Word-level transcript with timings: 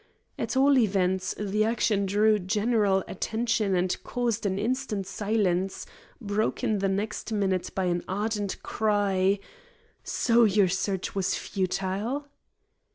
At 0.39 0.57
all 0.57 0.79
events, 0.79 1.35
the 1.37 1.63
action 1.63 2.07
drew 2.07 2.39
general 2.39 3.03
attention 3.07 3.75
and 3.75 3.95
caused 4.03 4.47
an 4.47 4.57
instant 4.57 5.05
silence, 5.05 5.85
broken 6.19 6.79
the 6.79 6.89
next 6.89 7.31
minute 7.31 7.69
by 7.75 7.85
an 7.85 8.03
ardent 8.07 8.63
cry: 8.63 9.37
"So 10.03 10.43
your 10.43 10.69
search 10.69 11.13
was 11.13 11.35
futile?" 11.35 12.25